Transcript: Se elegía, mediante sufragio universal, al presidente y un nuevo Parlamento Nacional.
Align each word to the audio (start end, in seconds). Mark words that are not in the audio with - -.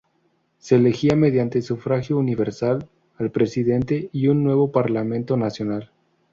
Se 0.57 0.77
elegía, 0.77 1.15
mediante 1.15 1.61
sufragio 1.61 2.17
universal, 2.17 2.89
al 3.19 3.29
presidente 3.29 4.09
y 4.11 4.29
un 4.29 4.43
nuevo 4.43 4.71
Parlamento 4.71 5.37
Nacional. 5.37 5.91